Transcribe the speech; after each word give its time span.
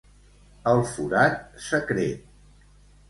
El 0.71 0.81
forat 0.93 1.37
secret. 1.69 2.25